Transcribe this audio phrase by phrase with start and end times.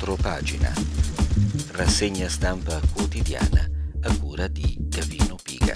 [0.00, 0.72] Retropagina.
[1.72, 3.68] Rassegna stampa quotidiana
[4.00, 5.74] a cura di Gavino Piga.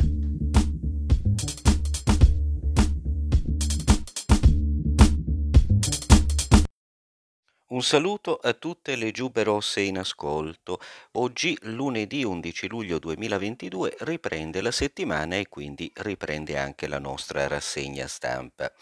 [7.66, 10.78] Un saluto a tutte le giube rosse in ascolto.
[11.12, 18.06] Oggi, lunedì 11 luglio 2022, riprende la settimana e quindi riprende anche la nostra rassegna
[18.06, 18.72] stampa.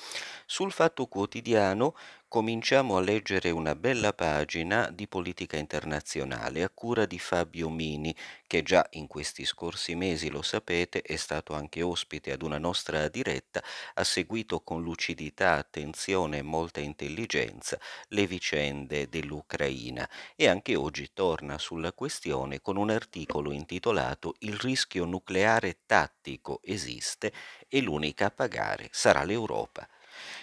[0.46, 1.96] Sul Fatto Quotidiano
[2.32, 8.62] cominciamo a leggere una bella pagina di politica internazionale a cura di Fabio Mini, che
[8.62, 13.62] già in questi scorsi mesi, lo sapete, è stato anche ospite ad una nostra diretta,
[13.92, 17.78] ha seguito con lucidità, attenzione e molta intelligenza
[18.08, 25.04] le vicende dell'Ucraina e anche oggi torna sulla questione con un articolo intitolato Il rischio
[25.04, 27.30] nucleare tattico esiste
[27.68, 29.86] e l'unica a pagare sarà l'Europa.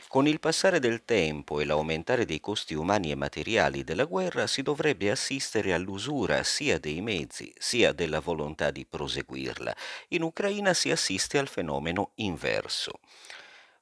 [0.09, 4.63] Con il passare del tempo e l'aumentare dei costi umani e materiali della guerra si
[4.63, 9.75] dovrebbe assistere all'usura sia dei mezzi sia della volontà di proseguirla.
[10.07, 13.01] In Ucraina si assiste al fenomeno inverso.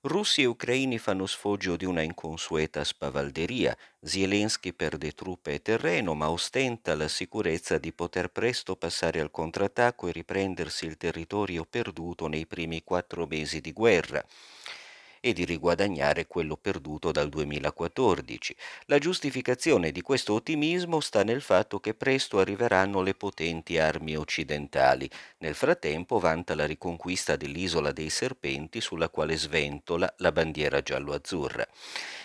[0.01, 3.77] Russi e ucraini fanno sfoggio di una inconsueta spavalderia.
[4.01, 10.09] Zelensky perde truppe e terreno, ma ostenta la sicurezza di poter presto passare al contrattacco
[10.09, 14.21] e riprendersi il territorio perduto nei primi quattro mesi di guerra
[15.19, 18.55] e di riguadagnare quello perduto dal 2014.
[18.85, 25.09] La giustificazione di questo ottimismo sta nel fatto che presto arriveranno le potenti armi occidentali.
[25.39, 31.67] Nel frattempo vanta la riconquista dell'isola dei serpenti sulla quale sventola la bandiera giallo-azzurra.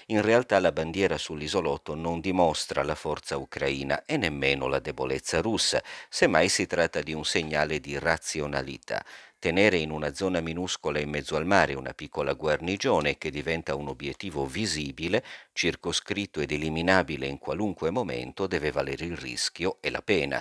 [0.06, 5.82] In realtà la bandiera sull'isolotto non dimostra la forza ucraina e nemmeno la debolezza russa,
[6.08, 9.04] semmai si tratta di un segnale di razionalità
[9.42, 13.88] tenere in una zona minuscola in mezzo al mare una piccola guarnigione che diventa un
[13.88, 20.40] obiettivo visibile, circoscritto ed eliminabile in qualunque momento, deve valere il rischio e la pena.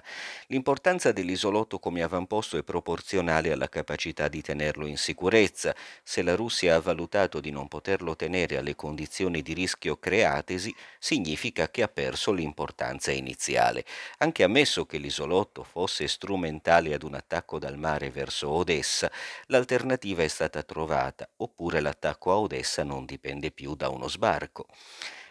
[0.49, 5.75] L'importanza dell'isolotto come avamposto è proporzionale alla capacità di tenerlo in sicurezza.
[6.03, 11.71] Se la Russia ha valutato di non poterlo tenere alle condizioni di rischio createsi, significa
[11.71, 13.83] che ha perso l'importanza iniziale.
[14.19, 19.09] Anche ammesso che l'isolotto fosse strumentale ad un attacco dal mare verso Odessa, Odessa,
[19.45, 24.67] l'alternativa è stata trovata, oppure l'attacco a Odessa non dipende più da uno sbarco.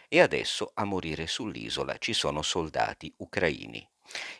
[0.09, 3.87] E adesso a morire sull'isola ci sono soldati ucraini.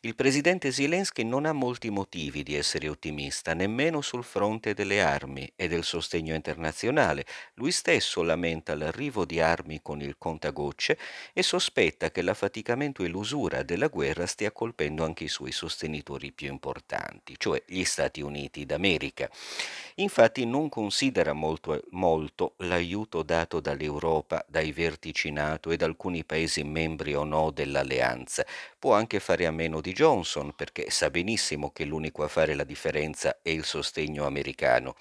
[0.01, 5.51] Il presidente Zelensky non ha molti motivi di essere ottimista, nemmeno sul fronte delle armi
[5.55, 7.25] e del sostegno internazionale.
[7.55, 10.97] Lui stesso lamenta l'arrivo di armi con il contagocce
[11.33, 16.47] e sospetta che l'affaticamento e l'usura della guerra stia colpendo anche i suoi sostenitori più
[16.47, 19.29] importanti, cioè gli Stati Uniti d'America.
[19.95, 26.63] Infatti non considera molto, molto l'aiuto dato dall'Europa, dai vertici NATO e da alcuni paesi
[26.63, 28.45] membri o no dell'alleanza.
[28.79, 32.63] Può anche fare a meno di Johnson perché sa benissimo che l'unico a fare la
[32.63, 34.95] differenza è il sostegno americano.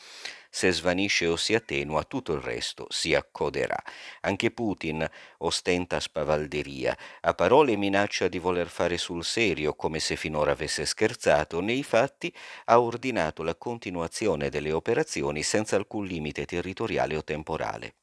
[0.50, 3.82] Se svanisce o si attenua, tutto il resto si accoderà.
[4.20, 6.94] Anche Putin ostenta spavalderia.
[7.20, 12.34] A parole minaccia di voler fare sul serio, come se finora avesse scherzato, nei fatti
[12.66, 17.94] ha ordinato la continuazione delle operazioni senza alcun limite territoriale o temporale.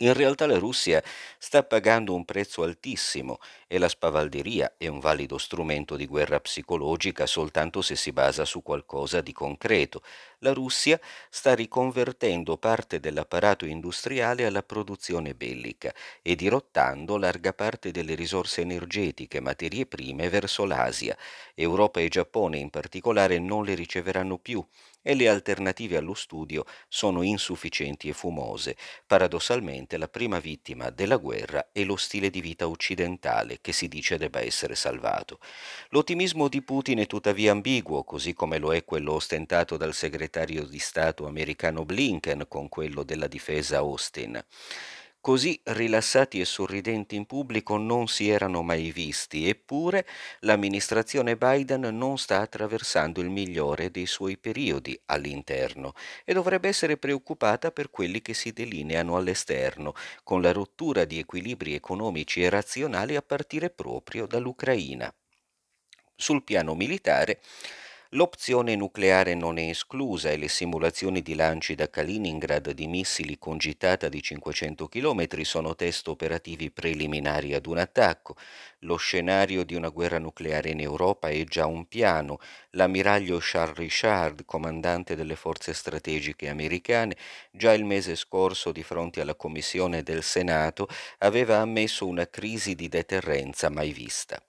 [0.00, 1.02] In realtà la Russia
[1.38, 7.26] sta pagando un prezzo altissimo e la spavalderia è un valido strumento di guerra psicologica
[7.26, 10.02] soltanto se si basa su qualcosa di concreto.
[10.38, 11.00] La Russia
[11.30, 15.92] sta riconvertendo parte dell'apparato industriale alla produzione bellica
[16.22, 21.16] e dirottando larga parte delle risorse energetiche, materie prime verso l'Asia.
[21.54, 24.64] Europa e Giappone in particolare non le riceveranno più
[25.08, 28.76] e le alternative allo studio sono insufficienti e fumose.
[29.06, 34.18] Paradossalmente la prima vittima della guerra è lo stile di vita occidentale che si dice
[34.18, 35.38] debba essere salvato.
[35.92, 40.78] L'ottimismo di Putin è tuttavia ambiguo, così come lo è quello ostentato dal segretario di
[40.78, 44.38] Stato americano Blinken con quello della difesa Austin.
[45.28, 50.06] Così rilassati e sorridenti in pubblico non si erano mai visti, eppure
[50.40, 55.92] l'amministrazione Biden non sta attraversando il migliore dei suoi periodi all'interno
[56.24, 59.92] e dovrebbe essere preoccupata per quelli che si delineano all'esterno,
[60.24, 65.14] con la rottura di equilibri economici e razionali a partire proprio dall'Ucraina.
[66.16, 67.42] Sul piano militare,
[68.10, 73.56] L'opzione nucleare non è esclusa e le simulazioni di lanci da Kaliningrad di missili con
[73.56, 78.36] gittata di 500 km sono test operativi preliminari ad un attacco.
[78.80, 82.38] Lo scenario di una guerra nucleare in Europa è già un piano.
[82.72, 87.16] L'ammiraglio Charles Richard, comandante delle forze strategiche americane,
[87.50, 90.88] già il mese scorso di fronte alla Commissione del Senato
[91.18, 94.42] aveva ammesso una crisi di deterrenza mai vista.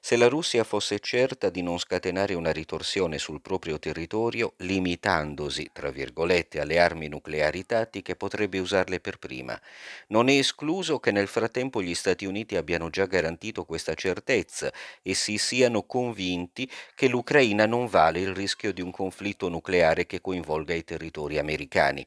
[0.00, 5.90] Se la Russia fosse certa di non scatenare una ritorsione sul proprio territorio, limitandosi, tra
[5.90, 9.60] virgolette, alle armi nucleari tattiche, potrebbe usarle per prima.
[10.08, 14.72] Non è escluso che nel frattempo gli Stati Uniti abbiano già garantito questa certezza
[15.02, 20.20] e si siano convinti che l'Ucraina non vale il rischio di un conflitto nucleare che
[20.20, 22.06] coinvolga i territori americani.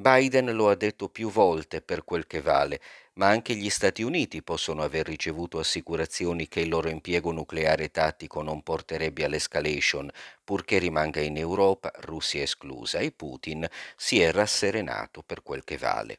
[0.00, 2.80] Biden lo ha detto più volte per quel che vale
[3.14, 8.42] ma anche gli Stati Uniti possono aver ricevuto assicurazioni che il loro impiego nucleare tattico
[8.42, 10.10] non porterebbe all'escalation,
[10.50, 13.64] purché rimanga in Europa, Russia esclusa, e Putin
[13.94, 16.18] si è rasserenato per quel che vale.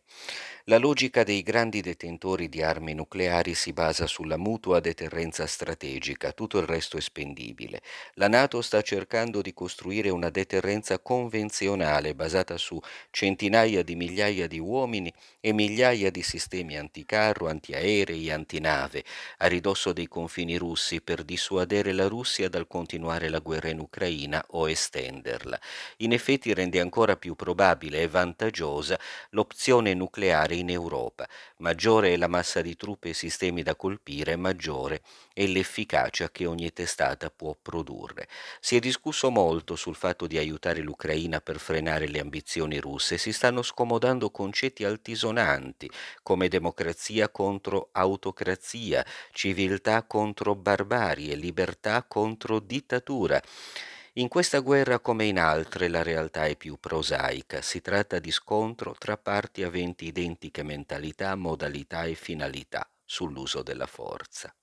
[0.66, 6.60] La logica dei grandi detentori di armi nucleari si basa sulla mutua deterrenza strategica, tutto
[6.60, 7.81] il resto è spendibile.
[8.13, 12.80] La Nato sta cercando di costruire una deterrenza convenzionale basata su
[13.10, 15.12] centinaia di migliaia di uomini
[15.42, 19.04] e migliaia di sistemi anticarro, antiaerei, antinave,
[19.39, 24.19] a ridosso dei confini russi per dissuadere la Russia dal continuare la guerra in Ucraina
[24.50, 25.59] o estenderla.
[25.97, 29.00] In effetti rende ancora più probabile e vantaggiosa
[29.31, 31.27] l'opzione nucleare in Europa.
[31.57, 35.01] Maggiore è la massa di truppe e sistemi da colpire, maggiore
[35.33, 38.28] è l'efficacia che ogni testata può produrre.
[38.60, 43.31] Si è discusso molto sul fatto di aiutare l'Ucraina per frenare le ambizioni russe, si
[43.31, 45.89] stanno scomodando concetti altisonanti
[46.22, 53.42] come democrazia contro autocrazia, civiltà contro barbarie, libertà contro dittatura.
[54.16, 58.94] In questa guerra come in altre la realtà è più prosaica, si tratta di scontro
[58.98, 64.54] tra parti aventi identiche mentalità, modalità e finalità sull'uso della forza.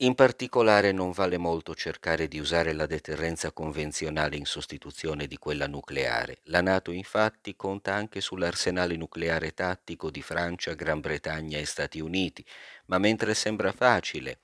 [0.00, 5.66] In particolare non vale molto cercare di usare la deterrenza convenzionale in sostituzione di quella
[5.66, 6.40] nucleare.
[6.44, 12.44] La Nato infatti conta anche sull'arsenale nucleare tattico di Francia, Gran Bretagna e Stati Uniti,
[12.86, 14.40] ma mentre sembra facile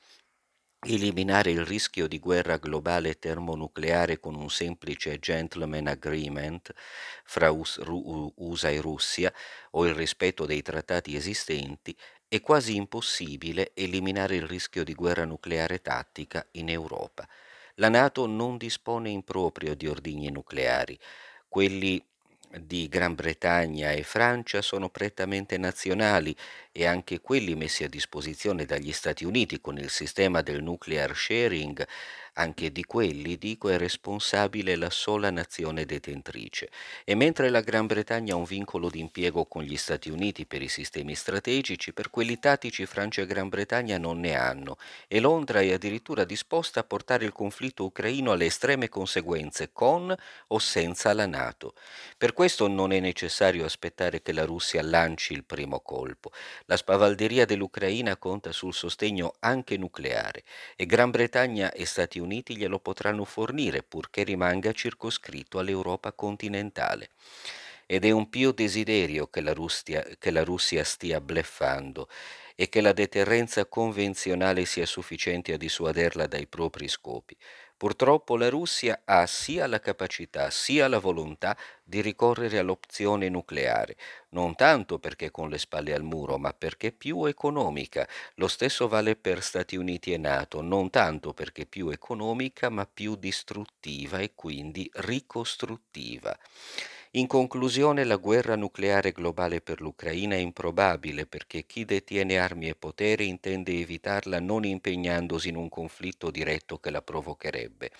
[0.85, 6.73] eliminare il rischio di guerra globale termonucleare con un semplice gentleman agreement
[7.25, 9.33] fra USA e Russia
[9.73, 11.97] o il rispetto dei trattati esistenti,
[12.33, 17.29] è quasi impossibile eliminare il rischio di guerra nucleare tattica in Europa.
[17.75, 20.99] La Nato non dispone in proprio di ordigni nucleari.
[21.47, 22.03] Quelli
[22.59, 26.35] di Gran Bretagna e Francia sono prettamente nazionali
[26.73, 31.87] e anche quelli messi a disposizione dagli Stati Uniti con il sistema del nuclear sharing
[32.35, 36.71] anche di quelli, dico, è responsabile la sola nazione detentrice.
[37.05, 40.63] E mentre la Gran Bretagna ha un vincolo di impiego con gli Stati Uniti per
[40.63, 44.79] i sistemi strategici, per quelli tattici Francia e Gran Bretagna non ne hanno.
[45.09, 50.15] E Londra è addirittura disposta a portare il conflitto ucraino alle estreme conseguenze, con
[50.49, 51.75] o senza la Nato.
[52.17, 56.33] Per questo non è necessario aspettare che la Russia lanci il primo colpo.
[56.67, 60.45] La spavalderia dell'Ucraina conta sul sostegno anche nucleare
[60.77, 67.11] e Gran Bretagna e Stati Uniti glielo potranno fornire purché rimanga circoscritto all'Europa continentale.
[67.87, 72.09] Ed è un pio desiderio che la, Russia, che la Russia stia bleffando
[72.55, 77.37] e che la deterrenza convenzionale sia sufficiente a dissuaderla dai propri scopi.
[77.83, 83.97] Purtroppo la Russia ha sia la capacità sia la volontà di ricorrere all'opzione nucleare,
[84.31, 88.07] non tanto perché con le spalle al muro, ma perché più economica.
[88.37, 93.17] Lo stesso vale per Stati Uniti e Nato, non tanto perché più economica, ma più
[93.17, 96.39] distruttiva e quindi ricostruttiva.
[97.13, 102.75] In conclusione, la guerra nucleare globale per l'Ucraina è improbabile perché chi detiene armi e
[102.75, 107.91] potere intende evitarla non impegnandosi in un conflitto diretto che la provocherebbe.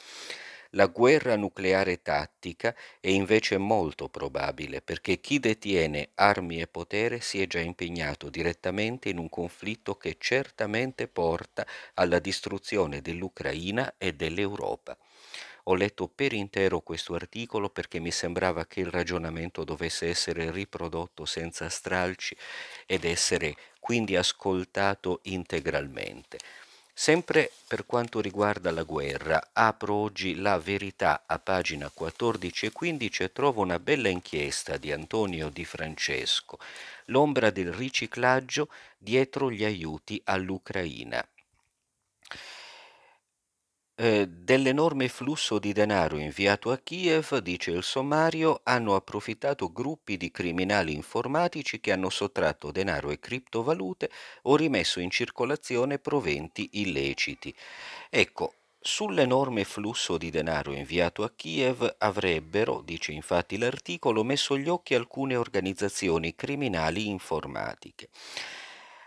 [0.73, 7.41] La guerra nucleare tattica è invece molto probabile perché chi detiene armi e potere si
[7.41, 14.97] è già impegnato direttamente in un conflitto che certamente porta alla distruzione dell'Ucraina e dell'Europa.
[15.65, 21.25] Ho letto per intero questo articolo perché mi sembrava che il ragionamento dovesse essere riprodotto
[21.25, 22.37] senza stralci
[22.85, 26.39] ed essere quindi ascoltato integralmente.
[26.95, 33.23] Sempre per quanto riguarda la guerra, apro oggi la verità a pagina 14 e 15
[33.23, 36.59] e trovo una bella inchiesta di Antonio Di Francesco,
[37.07, 41.27] l'ombra del riciclaggio dietro gli aiuti all'Ucraina.
[43.95, 50.31] Eh, dell'enorme flusso di denaro inviato a Kiev, dice il sommario, hanno approfittato gruppi di
[50.31, 54.11] criminali informatici che hanno sottratto denaro e criptovalute
[54.43, 57.55] o rimesso in circolazione proventi illeciti.
[58.11, 64.97] Ecco, Sull'enorme flusso di denaro inviato a Kiev avrebbero, dice infatti l'articolo, messo gli occhi
[64.97, 68.09] alcune organizzazioni criminali informatiche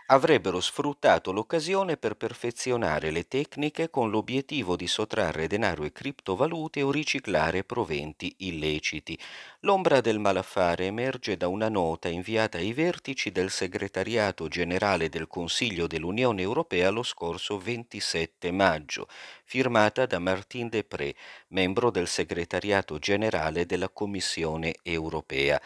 [0.06, 6.90] avrebbero sfruttato l'occasione per perfezionare le tecniche con l'obiettivo di sottrarre denaro e criptovalute o
[6.92, 9.18] riciclare proventi illeciti.
[9.60, 15.86] L'ombra del malaffare emerge da una nota inviata ai vertici del segretariato generale del Consiglio
[15.88, 19.08] dell'Unione Europea lo scorso 27 maggio,
[19.44, 21.14] firmata da Martin Depré,
[21.48, 25.60] membro del segretariato generale della Commissione Europea.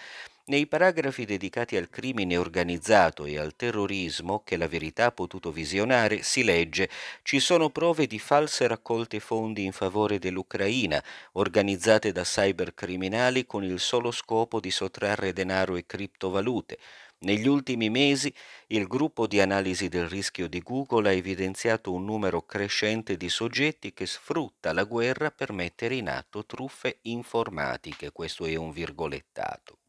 [0.51, 6.25] Nei paragrafi dedicati al crimine organizzato e al terrorismo che la verità ha potuto visionare
[6.25, 6.91] si legge
[7.23, 11.01] ci sono prove di false raccolte fondi in favore dell'Ucraina,
[11.35, 16.79] organizzate da cybercriminali con il solo scopo di sottrarre denaro e criptovalute.
[17.19, 18.35] Negli ultimi mesi
[18.69, 23.93] il gruppo di analisi del rischio di Google ha evidenziato un numero crescente di soggetti
[23.93, 29.80] che sfrutta la guerra per mettere in atto truffe informatiche, questo è un virgolettato.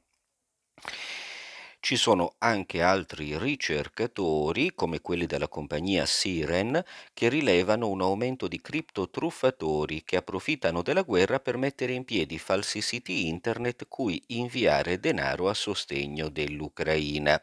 [1.83, 6.79] Ci sono anche altri ricercatori, come quelli della compagnia Siren,
[7.11, 12.81] che rilevano un aumento di criptotruffatori che approfittano della guerra per mettere in piedi falsi
[12.81, 17.41] siti internet cui inviare denaro a sostegno dell'Ucraina.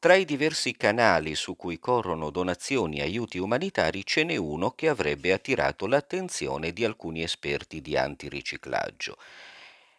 [0.00, 4.88] Tra i diversi canali su cui corrono donazioni e aiuti umanitari ce n'è uno che
[4.88, 9.16] avrebbe attirato l'attenzione di alcuni esperti di antiriciclaggio.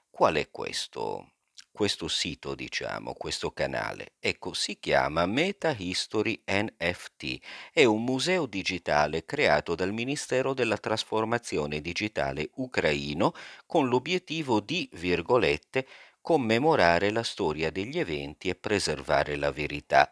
[0.09, 1.29] Qual è questo?
[1.71, 4.13] Questo sito, diciamo, questo canale.
[4.19, 7.39] Ecco, si chiama Meta History NFT.
[7.71, 13.33] È un museo digitale creato dal Ministero della Trasformazione Digitale ucraino
[13.65, 15.87] con l'obiettivo di, virgolette,
[16.21, 20.11] commemorare la storia degli eventi e preservare la verità.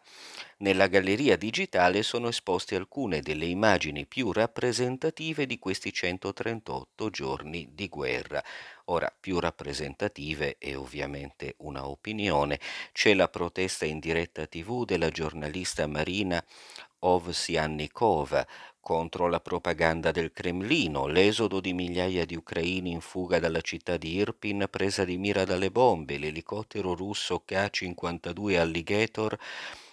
[0.58, 7.88] Nella galleria digitale sono esposte alcune delle immagini più rappresentative di questi 138 giorni di
[7.88, 8.42] guerra.
[8.90, 12.58] Ora, più rappresentative è ovviamente una opinione.
[12.90, 16.44] C'è la protesta in diretta tv della giornalista Marina
[16.98, 18.44] Ovsiannikova
[18.80, 24.14] contro la propaganda del Cremlino, l'esodo di migliaia di ucraini in fuga dalla città di
[24.16, 29.38] Irpin presa di mira dalle bombe, l'elicottero russo K-52 Alligator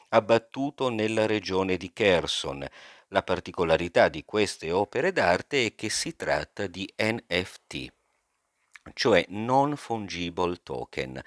[0.09, 2.67] abbattuto nella regione di Kherson.
[3.09, 7.91] La particolarità di queste opere d'arte è che si tratta di NFT
[8.94, 11.22] cioè non fungible token,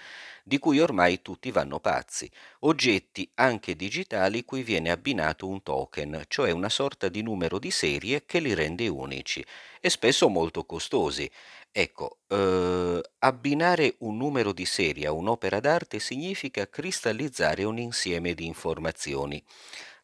[0.45, 6.50] di cui ormai tutti vanno pazzi, oggetti anche digitali cui viene abbinato un token, cioè
[6.50, 9.45] una sorta di numero di serie che li rende unici
[9.81, 11.31] e spesso molto costosi.
[11.73, 18.45] Ecco, eh, abbinare un numero di serie a un'opera d'arte significa cristallizzare un insieme di
[18.47, 19.43] informazioni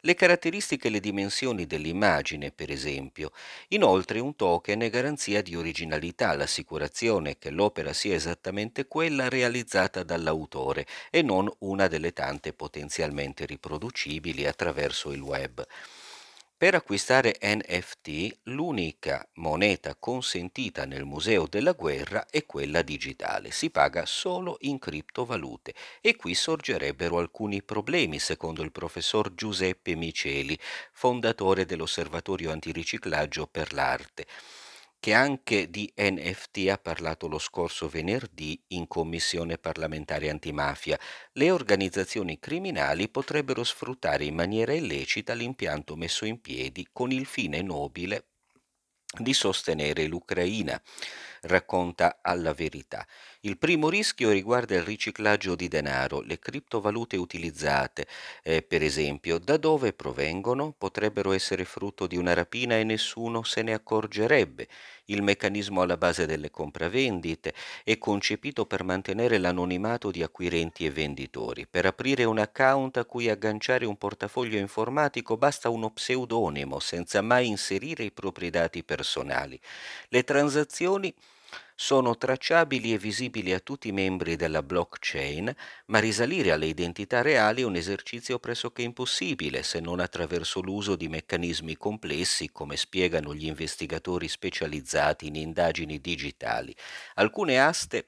[0.06, 3.32] le caratteristiche e le dimensioni dell'immagine, per esempio.
[3.70, 10.86] Inoltre un token è garanzia di originalità, l'assicurazione che l'opera sia esattamente quella realizzata dall'autore
[11.10, 15.66] e non una delle tante potenzialmente riproducibili attraverso il web.
[16.58, 24.06] Per acquistare NFT l'unica moneta consentita nel Museo della Guerra è quella digitale, si paga
[24.06, 30.58] solo in criptovalute e qui sorgerebbero alcuni problemi secondo il professor Giuseppe Miceli,
[30.92, 34.26] fondatore dell'Osservatorio Antiriciclaggio per l'Arte
[35.06, 40.98] che anche di NFT ha parlato lo scorso venerdì in Commissione parlamentare antimafia.
[41.34, 47.62] Le organizzazioni criminali potrebbero sfruttare in maniera illecita l'impianto messo in piedi con il fine
[47.62, 48.30] nobile
[49.16, 50.82] di sostenere l'Ucraina,
[51.42, 53.06] racconta alla verità.
[53.46, 58.08] Il primo rischio riguarda il riciclaggio di denaro, le criptovalute utilizzate,
[58.42, 60.74] eh, per esempio, da dove provengono?
[60.76, 64.66] Potrebbero essere frutto di una rapina e nessuno se ne accorgerebbe.
[65.04, 71.68] Il meccanismo alla base delle compravendite è concepito per mantenere l'anonimato di acquirenti e venditori.
[71.68, 77.46] Per aprire un account a cui agganciare un portafoglio informatico basta uno pseudonimo senza mai
[77.46, 79.56] inserire i propri dati personali.
[80.08, 81.14] Le transazioni
[81.78, 85.54] sono tracciabili e visibili a tutti i membri della blockchain,
[85.86, 91.08] ma risalire alle identità reali è un esercizio pressoché impossibile se non attraverso l'uso di
[91.08, 96.74] meccanismi complessi come spiegano gli investigatori specializzati in indagini digitali.
[97.16, 98.06] Alcune aste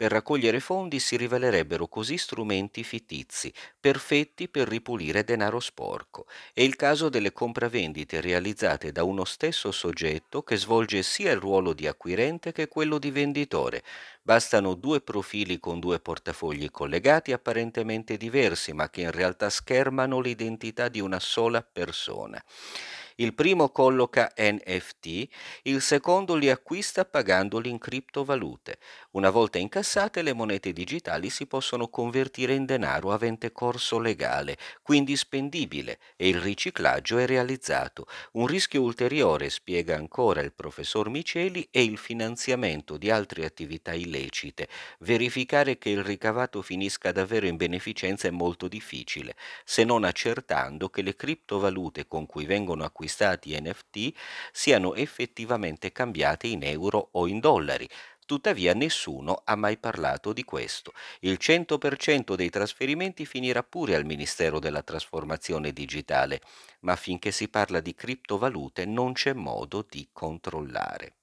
[0.00, 6.24] Per raccogliere fondi si rivelerebbero così strumenti fittizi, perfetti per ripulire denaro sporco.
[6.54, 11.74] È il caso delle compravendite realizzate da uno stesso soggetto che svolge sia il ruolo
[11.74, 13.82] di acquirente che quello di venditore.
[14.22, 20.88] Bastano due profili con due portafogli collegati apparentemente diversi, ma che in realtà schermano l'identità
[20.88, 22.42] di una sola persona.
[23.16, 25.28] Il primo colloca NFT,
[25.64, 28.78] il secondo li acquista pagandoli in criptovalute.
[29.12, 35.16] Una volta incassate le monete digitali si possono convertire in denaro avente corso legale, quindi
[35.16, 38.06] spendibile, e il riciclaggio è realizzato.
[38.34, 44.68] Un rischio ulteriore, spiega ancora il professor Miceli, è il finanziamento di altre attività illecite.
[45.00, 51.02] Verificare che il ricavato finisca davvero in beneficenza è molto difficile, se non accertando che
[51.02, 54.12] le criptovalute con cui vengono acquistati NFT
[54.52, 57.88] siano effettivamente cambiati in euro o in dollari.
[58.30, 60.92] Tuttavia nessuno ha mai parlato di questo.
[61.18, 66.40] Il 100% dei trasferimenti finirà pure al Ministero della Trasformazione Digitale,
[66.82, 71.14] ma finché si parla di criptovalute non c'è modo di controllare.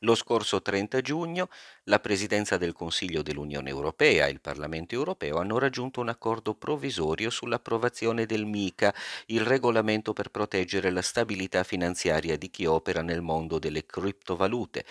[0.00, 1.48] Lo scorso 30 giugno
[1.84, 7.30] la Presidenza del Consiglio dell'Unione Europea e il Parlamento europeo hanno raggiunto un accordo provvisorio
[7.30, 8.94] sull'approvazione del MICA,
[9.26, 14.84] il regolamento per proteggere la stabilità finanziaria di chi opera nel mondo delle criptovalute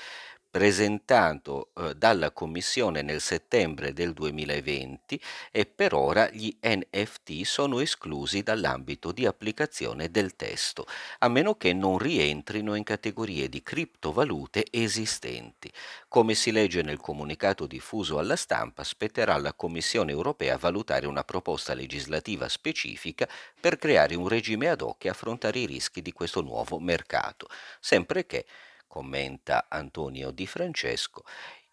[0.55, 5.19] presentato eh, dalla Commissione nel settembre del 2020
[5.51, 10.87] e per ora gli NFT sono esclusi dall'ambito di applicazione del testo,
[11.19, 15.69] a meno che non rientrino in categorie di criptovalute esistenti.
[16.07, 21.73] Come si legge nel comunicato diffuso alla stampa, spetterà alla Commissione europea valutare una proposta
[21.73, 23.27] legislativa specifica
[23.59, 27.49] per creare un regime ad hoc e affrontare i rischi di questo nuovo mercato,
[27.81, 28.45] sempre che
[28.87, 31.23] commenta Antonio Di Francesco,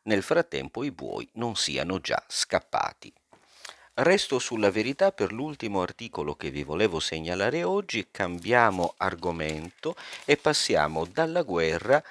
[0.02, 3.12] nel frattempo i buoi non siano già scappati.
[3.94, 11.04] Resto sulla verità per l'ultimo articolo che vi volevo segnalare oggi, cambiamo argomento e passiamo
[11.04, 12.02] dalla guerra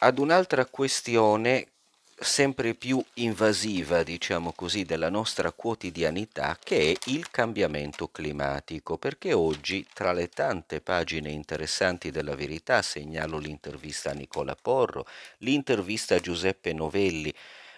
[0.00, 1.71] ad un'altra questione
[2.18, 9.86] sempre più invasiva, diciamo così, della nostra quotidianità, che è il cambiamento climatico, perché oggi
[9.92, 15.06] tra le tante pagine interessanti della verità segnalo l'intervista a Nicola Porro,
[15.38, 17.32] l'intervista a Giuseppe Novelli,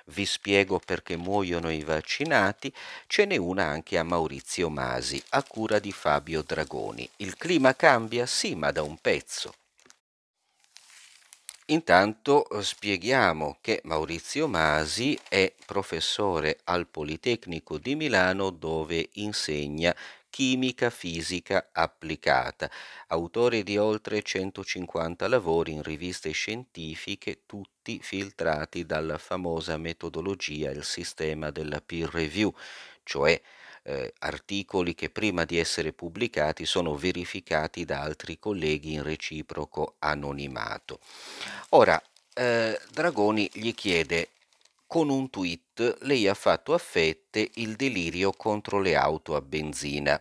[0.08, 2.72] vi spiego perché muoiono i vaccinati,
[3.06, 7.08] ce n'è una anche a Maurizio Masi, a cura di Fabio Dragoni.
[7.16, 8.26] Il clima cambia?
[8.26, 9.54] Sì, ma da un pezzo.
[11.66, 19.94] Intanto eh, spieghiamo che Maurizio Masi è professore al Politecnico di Milano dove insegna
[20.28, 22.70] chimica fisica applicata,
[23.08, 31.50] autore di oltre 150 lavori in riviste scientifiche, tutti filtrati dalla famosa metodologia il sistema
[31.50, 32.52] della peer review,
[33.04, 33.40] cioè
[33.84, 41.00] eh, articoli che prima di essere pubblicati sono verificati da altri colleghi in reciproco anonimato.
[41.70, 42.02] Ora,
[42.34, 44.30] eh, Dragoni gli chiede
[44.86, 50.20] con un tweet lei ha fatto a fette il delirio contro le auto a benzina.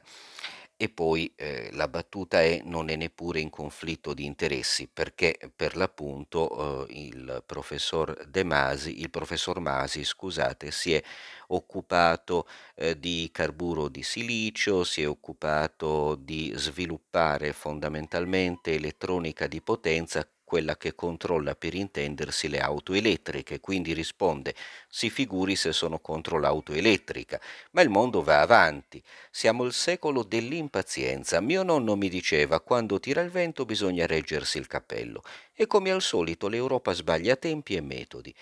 [0.76, 5.78] E poi eh, la battuta è non è neppure in conflitto di interessi perché per
[5.78, 11.02] l'appunto eh, il professor De Masi, il professor Masi, scusate, si è
[11.50, 20.28] occupato eh, di carburo di silicio, si è occupato di sviluppare fondamentalmente elettronica di potenza
[20.54, 24.54] quella che controlla per intendersi le auto elettriche, quindi risponde
[24.88, 30.22] si figuri se sono contro l'auto elettrica, ma il mondo va avanti, siamo il secolo
[30.22, 35.24] dell'impazienza, mio nonno mi diceva quando tira il vento bisogna reggersi il cappello.
[35.56, 38.36] E come al solito l'Europa sbaglia tempi e metodi.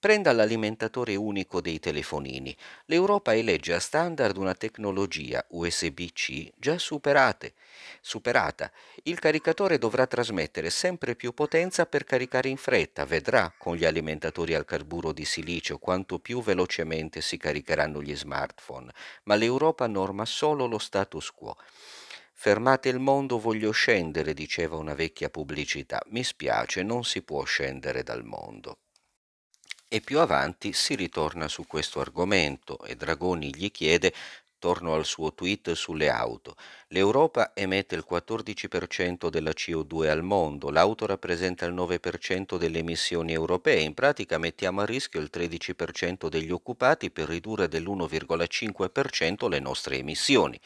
[0.00, 2.56] Prenda l'alimentatore unico dei telefonini.
[2.86, 7.52] L'Europa elegge a standard una tecnologia USB-C già superate,
[8.00, 8.72] superata.
[9.02, 13.04] Il caricatore dovrà trasmettere sempre più potenza per caricare in fretta.
[13.04, 18.90] Vedrà con gli alimentatori al carburo di silicio quanto più velocemente si caricheranno gli smartphone.
[19.24, 21.58] Ma l'Europa norma solo lo status quo.
[22.32, 26.02] Fermate il mondo, voglio scendere, diceva una vecchia pubblicità.
[26.06, 28.78] Mi spiace, non si può scendere dal mondo.
[29.92, 34.14] E più avanti si ritorna su questo argomento e Dragoni gli chiede
[34.60, 36.54] torno al suo tweet sulle auto.
[36.90, 43.80] L'Europa emette il 14% della CO2 al mondo, l'auto rappresenta il 9% delle emissioni europee,
[43.80, 50.60] in pratica mettiamo a rischio il 13% degli occupati per ridurre dell'1,5% le nostre emissioni.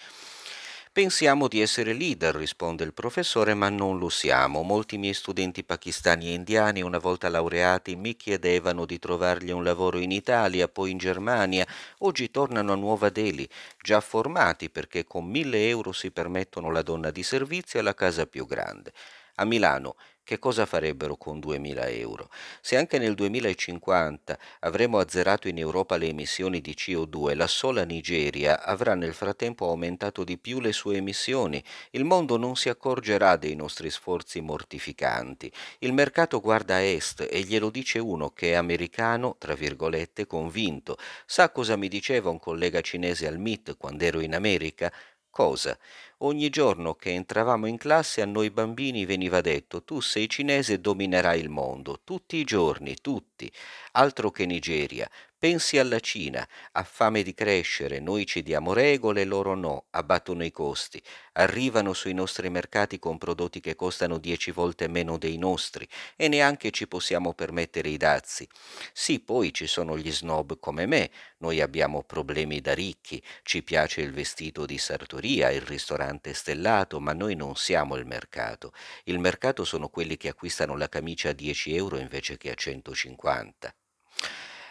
[0.94, 4.62] Pensiamo di essere leader, risponde il professore, ma non lo siamo.
[4.62, 9.98] Molti miei studenti pakistani e indiani, una volta laureati, mi chiedevano di trovargli un lavoro
[9.98, 11.66] in Italia, poi in Germania.
[11.98, 13.48] Oggi tornano a Nuova Delhi,
[13.82, 18.26] già formati perché con mille euro si permettono la donna di servizio e la casa
[18.26, 18.92] più grande.
[19.38, 22.30] A Milano che cosa farebbero con 2000 euro?
[22.62, 28.64] Se anche nel 2050 avremo azzerato in Europa le emissioni di CO2, la sola Nigeria
[28.64, 31.62] avrà nel frattempo aumentato di più le sue emissioni.
[31.90, 35.52] Il mondo non si accorgerà dei nostri sforzi mortificanti.
[35.80, 40.96] Il mercato guarda a est e glielo dice uno che è americano, tra virgolette, convinto.
[41.26, 44.90] Sa cosa mi diceva un collega cinese al MIT quando ero in America?
[45.34, 45.76] Cosa?
[46.18, 50.78] Ogni giorno che entravamo in classe a noi bambini veniva detto tu sei cinese e
[50.78, 53.50] dominerai il mondo, tutti i giorni, tutti.
[53.94, 55.10] Altro che Nigeria,
[55.44, 60.50] Pensi alla Cina, ha fame di crescere, noi ci diamo regole, loro no, abbattono i
[60.50, 61.02] costi,
[61.32, 66.70] arrivano sui nostri mercati con prodotti che costano dieci volte meno dei nostri e neanche
[66.70, 68.48] ci possiamo permettere i dazi.
[68.94, 74.00] Sì, poi ci sono gli snob come me, noi abbiamo problemi da ricchi, ci piace
[74.00, 78.72] il vestito di sartoria, il ristorante stellato, ma noi non siamo il mercato.
[79.04, 83.74] Il mercato sono quelli che acquistano la camicia a 10 euro invece che a 150.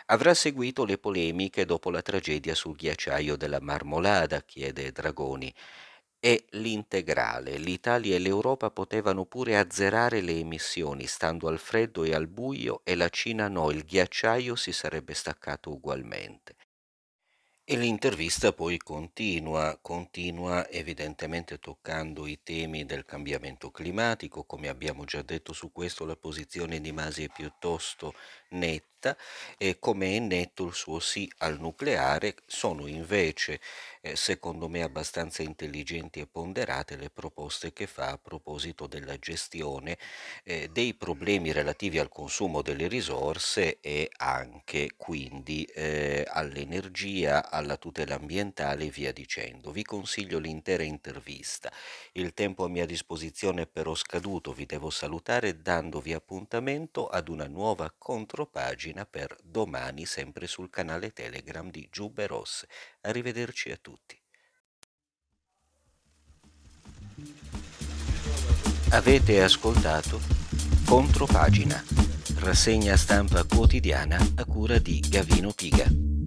[0.08, 5.54] Avrà seguito le polemiche dopo la tragedia sul ghiacciaio della Marmolada, chiede Dragoni.
[6.20, 7.58] E l'integrale.
[7.58, 12.96] L'Italia e l'Europa potevano pure azzerare le emissioni stando al freddo e al buio e
[12.96, 16.56] la Cina no, il ghiacciaio si sarebbe staccato ugualmente.
[17.66, 25.22] E l'intervista poi continua, continua evidentemente toccando i temi del cambiamento climatico, come abbiamo già
[25.22, 28.14] detto su questo la posizione di Masi è piuttosto
[28.50, 28.93] netta
[29.58, 33.60] e come è netto il suo sì al nucleare, sono invece
[34.02, 39.98] eh, secondo me abbastanza intelligenti e ponderate le proposte che fa a proposito della gestione
[40.44, 48.16] eh, dei problemi relativi al consumo delle risorse e anche quindi eh, all'energia, alla tutela
[48.16, 49.72] ambientale e via dicendo.
[49.72, 51.72] Vi consiglio l'intera intervista.
[52.14, 57.48] Il tempo a mia disposizione è però scaduto, vi devo salutare dandovi appuntamento ad una
[57.48, 62.68] nuova contropagina per domani sempre sul canale Telegram di Giubbe Rosse.
[63.02, 64.18] Arrivederci a tutti.
[68.92, 70.22] Avete ascoltato
[70.86, 71.84] Contropagina,
[72.36, 76.23] rassegna stampa quotidiana a cura di Gavino Piga.